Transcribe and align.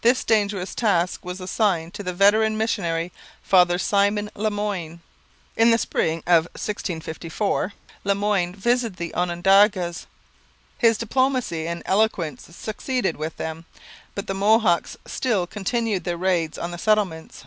This 0.00 0.24
dangerous 0.24 0.74
task 0.74 1.24
was 1.24 1.40
assigned 1.40 1.94
to 1.94 2.02
the 2.02 2.12
veteran 2.12 2.58
missionary 2.58 3.12
Father 3.40 3.78
Simon 3.78 4.28
Le 4.34 4.50
Moyne. 4.50 5.00
In 5.56 5.70
the 5.70 5.78
spring 5.78 6.24
of 6.26 6.46
1654 6.58 7.72
Le 8.02 8.14
Moyne 8.16 8.52
visited 8.52 8.96
the 8.96 9.14
Onondagas. 9.14 10.08
His 10.78 10.98
diplomacy 10.98 11.68
and 11.68 11.84
eloquence 11.86 12.46
succeeded 12.56 13.16
with 13.16 13.36
them, 13.36 13.64
but 14.16 14.26
the 14.26 14.34
Mohawks 14.34 14.96
still 15.06 15.46
continued 15.46 16.02
their 16.02 16.16
raids 16.16 16.58
on 16.58 16.72
the 16.72 16.76
settlements. 16.78 17.44